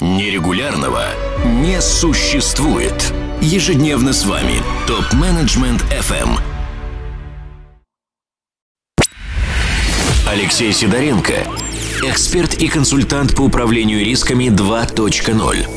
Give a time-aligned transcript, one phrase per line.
[0.00, 1.04] Нерегулярного
[1.44, 2.94] не существует.
[3.42, 6.38] Ежедневно с вами ТОП-менеджмент FM.
[10.26, 11.46] Алексей Сидоренко,
[12.02, 15.68] эксперт и консультант по управлению рисками 2.0.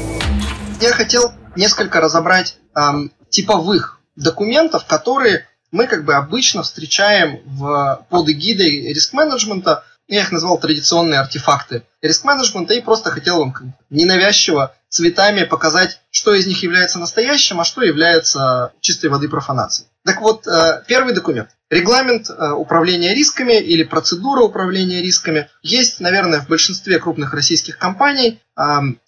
[0.80, 8.30] Я хотел несколько разобрать эм, типовых документов, которые мы как бы обычно встречаем в, под
[8.30, 16.02] эгидой риск-менеджмента я их назвал традиционные артефакты риск-менеджмента и просто хотел вам ненавязчиво цветами показать,
[16.12, 19.90] что из них является настоящим, а что является чистой воды профанацией.
[20.06, 21.50] Так вот, э, первый документ.
[21.70, 28.40] Регламент э, управления рисками или процедура управления рисками есть, наверное, в большинстве крупных российских компаний.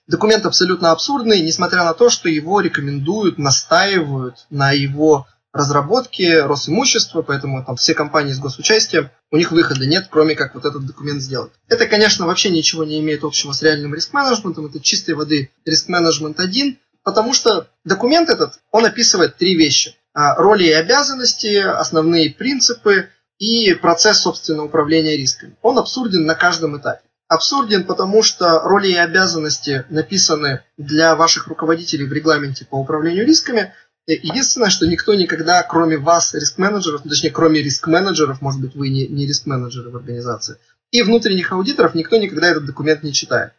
[0.07, 7.63] Документ абсолютно абсурдный, несмотря на то, что его рекомендуют, настаивают на его разработки, Росимущества, поэтому
[7.63, 11.53] там все компании с госучастием, у них выхода нет, кроме как вот этот документ сделать.
[11.69, 16.77] Это, конечно, вообще ничего не имеет общего с реальным риск-менеджментом, это чистой воды риск-менеджмент один,
[17.03, 19.95] потому что документ этот, он описывает три вещи.
[20.13, 23.07] А, роли и обязанности, основные принципы
[23.39, 25.55] и процесс, собственно, управления рисками.
[25.61, 27.01] Он абсурден на каждом этапе.
[27.27, 33.73] Абсурден, потому что роли и обязанности написаны для ваших руководителей в регламенте по управлению рисками–
[34.07, 39.07] Единственное, что никто никогда, кроме вас, риск-менеджеров, ну, точнее, кроме риск-менеджеров, может быть, вы не,
[39.07, 40.57] не риск-менеджеры в организации,
[40.91, 43.53] и внутренних аудиторов, никто никогда этот документ не читает.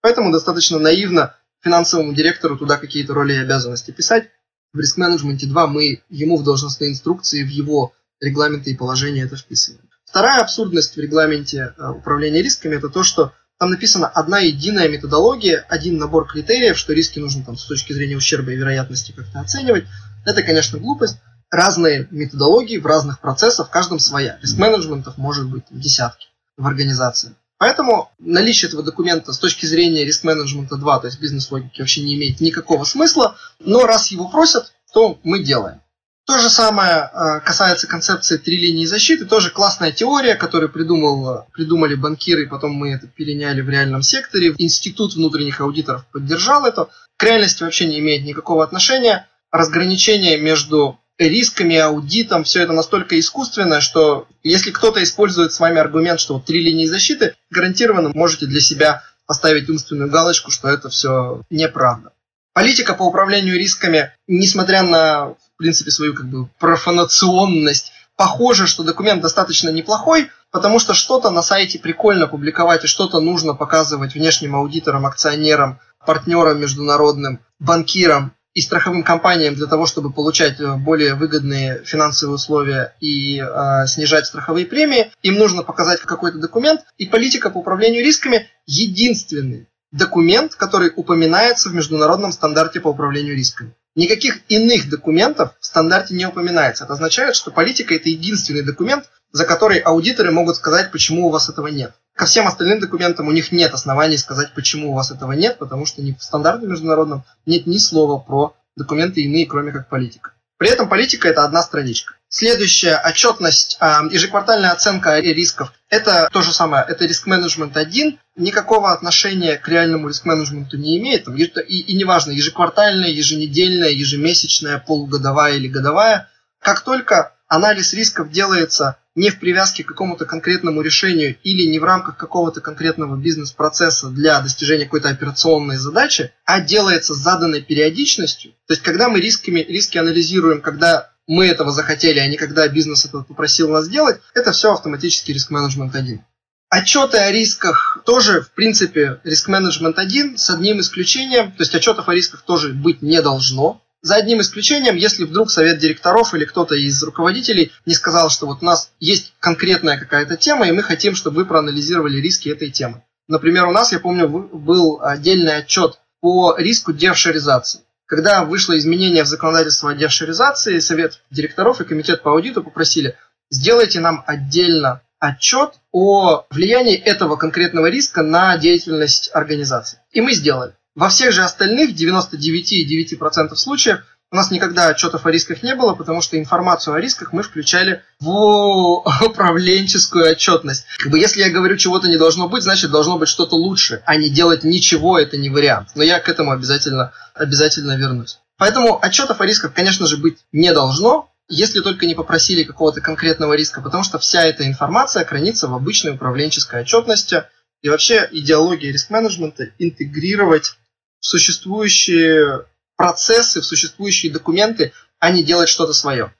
[0.00, 4.30] Поэтому достаточно наивно финансовому директору туда какие-то роли и обязанности писать.
[4.72, 9.88] В риск-менеджменте 2 мы ему в должностные инструкции, в его регламенты и положения это вписываем.
[10.04, 15.64] Вторая абсурдность в регламенте э, управления рисками– это то, что там написана одна единая методология,
[15.68, 19.84] один набор критериев, что риски нужно там с точки зрения ущерба и вероятности как-то оценивать.
[20.26, 21.18] Это, конечно, глупость.
[21.48, 24.36] Разные методологии в разных процессах, в каждом своя.
[24.42, 27.36] Риск-менеджментов может быть десятки в организации.
[27.56, 32.40] Поэтому наличие этого документа с точки зрения риск-менеджмента 2, то есть бизнес-логики, вообще не имеет
[32.40, 33.36] никакого смысла.
[33.60, 35.81] Но раз его просят, то мы делаем.
[36.24, 39.24] То же самое э, касается концепции три линии защиты.
[39.24, 44.54] Тоже классная теория, которую придумал, придумали банкиры, потом мы это переняли в реальном секторе.
[44.58, 46.88] Институт внутренних аудиторов поддержал это.
[47.16, 49.26] К реальности вообще не имеет никакого отношения.
[49.50, 56.20] Разграничение между рисками, аудитом, все это настолько искусственное, что если кто-то использует с вами аргумент,
[56.20, 61.42] что вот три линии защиты, гарантированно можете для себя поставить умственную галочку, что это все
[61.50, 62.12] неправда.
[62.54, 67.92] Политика по управлению рисками, несмотря на принципе, свою как бы профанационность.
[68.16, 73.54] Похоже, что документ достаточно неплохой, потому что что-то на сайте прикольно публиковать и что-то нужно
[73.54, 80.76] показывать внешним аудиторам, акционерам, партнерам международным, банкирам и страховым компаниям для того, чтобы получать э,
[80.76, 86.82] более выгодные финансовые условия и э, снижать страховые премии, им нужно показать какой-то документ.
[86.98, 93.74] И политика по управлению рисками единственный документ, который упоминается в международном стандарте по управлению рисками.
[93.94, 96.84] Никаких иных документов в стандарте не упоминается.
[96.84, 101.48] Это означает, что политика– это единственный документ, за который аудиторы могут сказать, почему у вас
[101.50, 101.92] этого нет.
[102.14, 105.84] Ко всем остальным документам у них нет оснований сказать, почему у вас этого нет, потому
[105.86, 110.32] что ни в стандарте международном нет ни слова про документы иные, кроме как политика.
[110.56, 112.14] При этом политика– это одна страничка.
[112.28, 115.72] Следующая отчетность, а, ежеквартальная оценка рисков.
[115.92, 121.28] Это то же самое, это риск-менеджмент 1, никакого отношения к реальному риск-менеджменту не имеет.
[121.28, 126.30] И, и неважно, ежеквартальная, еженедельная, ежемесячная, полугодовая или годовая.
[126.60, 131.84] Как только анализ рисков делается не в привязке к какому-то конкретному решению или не в
[131.84, 138.52] рамках какого-то конкретного бизнес-процесса для достижения какой-то операционной задачи, а делается с заданной периодичностью.
[138.66, 143.06] То есть, когда мы рисками, риски анализируем, когда мы этого захотели, а не когда бизнес
[143.06, 146.22] это попросил нас сделать, это все автоматически риск-менеджмент один.
[146.68, 152.14] Отчеты о рисках тоже, в принципе, риск-менеджмент один, с одним исключением, то есть отчетов о
[152.14, 157.02] рисках тоже быть не должно, за одним исключением, если вдруг совет директоров или кто-то из
[157.02, 161.36] руководителей не сказал, что вот у нас есть конкретная какая-то тема, и мы хотим, чтобы
[161.36, 163.04] вы проанализировали риски этой темы.
[163.26, 167.80] Например, у нас, я помню, был отдельный отчет по риску девшеризации.
[168.12, 173.16] Когда вышло изменение в законодательство о девшеризации, совет директоров и комитет по аудиту попросили,
[173.50, 179.98] сделайте нам отдельно отчет о влиянии этого конкретного риска на деятельность организации.
[180.10, 180.74] И мы сделали.
[180.94, 186.22] Во всех же остальных 99,9% случаев у нас никогда отчетов о рисках не было, потому
[186.22, 190.86] что информацию о рисках мы включали в управленческую отчетность.
[190.96, 194.16] Как бы если я говорю, чего-то не должно быть, значит должно быть что-то лучше, а
[194.16, 195.90] не делать ничего, это не вариант.
[195.94, 198.38] Но я к этому обязательно, обязательно вернусь.
[198.56, 203.52] Поэтому отчетов о рисках, конечно же, быть не должно, если только не попросили какого-то конкретного
[203.52, 207.44] риска, потому что вся эта информация хранится в обычной управленческой отчетности.
[207.82, 210.76] И вообще идеология риск-менеджмента интегрировать
[211.20, 212.64] в существующие
[213.02, 216.32] процессы, в существующие документы, а не делать что-то свое.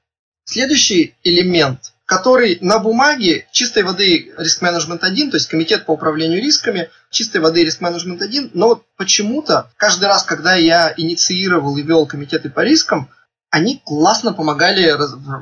[0.44, 6.40] Следующий элемент, который на бумаге чистой воды риск менеджмент 1, то есть комитет по управлению
[6.40, 11.82] рисками, чистой воды риск менеджмент 1, но вот почему-то каждый раз, когда я инициировал и
[11.82, 13.10] вел комитеты по рискам,
[13.50, 14.94] они классно помогали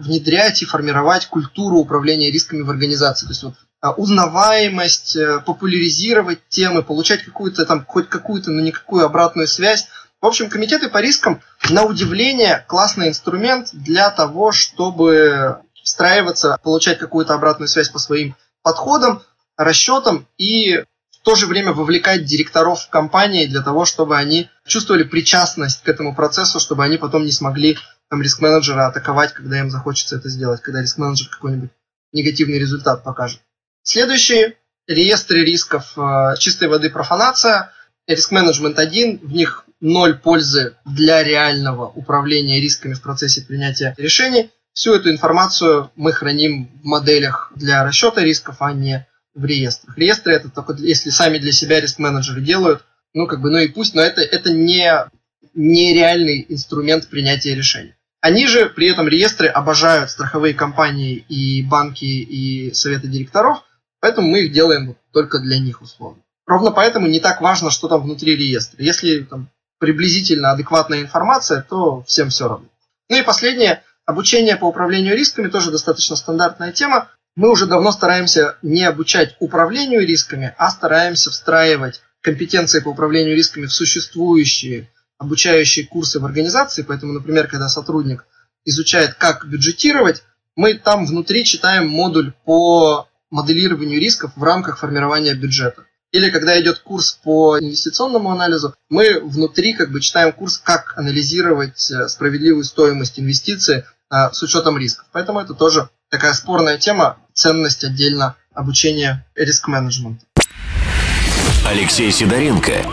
[0.03, 3.27] внедрять и формировать культуру управления рисками в организации.
[3.27, 9.07] То есть вот а, узнаваемость, э, популяризировать темы, получать какую-то там, хоть какую-то, но никакую
[9.07, 9.87] обратную связь.
[10.21, 11.41] В общем, комитеты по рискам,
[11.71, 19.23] на удивление, классный инструмент для того, чтобы встраиваться, получать какую-то обратную связь по своим подходам,
[19.57, 25.05] расчетам и в то же время вовлекать директоров в компании для того, чтобы они чувствовали
[25.05, 27.79] причастность к этому процессу, чтобы они потом не смогли
[28.11, 31.71] там риск-менеджера атаковать, когда им захочется это сделать, когда риск-менеджер какой-нибудь
[32.13, 33.41] негативный результат покажет.
[33.83, 34.57] Следующие
[34.87, 37.73] реестры рисков э, чистой воды профанация,
[38.15, 44.51] риск-менеджмент 1, в них ноль пользы для реального управления рисками в процессе принятия решений.
[44.73, 49.97] Всю эту информацию мы храним в моделях для расчета рисков, а не в реестрах.
[49.97, 52.85] Реестры это только если сами для себя риск-менеджеры делают,
[53.15, 54.93] ну как бы, ну и пусть, но это, это не,
[55.55, 57.95] не реальный инструмент принятия решений.
[58.21, 63.65] Они же при этом реестры обожают страховые компании и банки и советы директоров,
[64.01, 66.23] поэтому мы их делаем только для них условно.
[66.51, 68.83] Ровно поэтому не так важно, что там внутри реестра.
[68.83, 72.67] Если там приблизительно адекватная информация, то всем все равно.
[73.09, 77.09] Ну и последнее, обучение по управлению рисками, тоже достаточно стандартная тема.
[77.37, 83.67] Мы уже давно стараемся не обучать управлению рисками, а стараемся встраивать компетенции по управлению рисками
[83.67, 86.83] в существующие обучающие курсы в организации.
[86.83, 88.27] Поэтому, например, когда сотрудник
[88.65, 90.25] изучает, как бюджетировать,
[90.57, 95.85] мы там внутри читаем модуль по моделированию рисков в рамках формирования бюджета.
[96.13, 101.89] Или когда идет курс по инвестиционному анализу, мы внутри как бы читаем курс, как анализировать
[101.91, 105.07] э, справедливую стоимость инвестиций а, с учетом рисков.
[105.13, 110.25] Поэтому это тоже такая спорная тема, ценность отдельно обучения риск-менеджмента.
[111.65, 112.85] Алексей Сидоренко,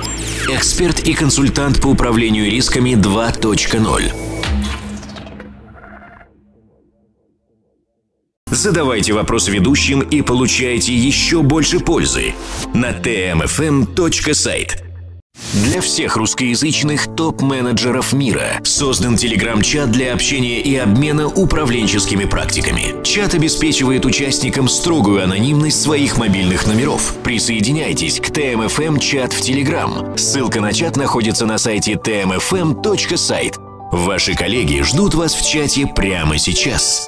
[0.50, 4.27] эксперт и консультант по управлению рисками 2.0.
[8.58, 12.34] Задавайте вопросы ведущим и получайте еще больше пользы
[12.74, 14.70] на tmfm.site.
[15.54, 22.96] Для всех русскоязычных топ-менеджеров мира создан телеграм-чат для общения и обмена управленческими практиками.
[23.04, 27.14] Чат обеспечивает участникам строгую анонимность своих мобильных номеров.
[27.24, 30.18] Присоединяйтесь к ТМФМ чат в Телеграм.
[30.18, 33.60] Ссылка на чат находится на сайте tmfm.site.
[33.92, 37.08] Ваши коллеги ждут вас в чате прямо сейчас.